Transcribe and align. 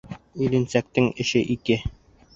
Иренсәктең 0.45 1.11
эше 1.25 1.45
ике. 1.57 1.81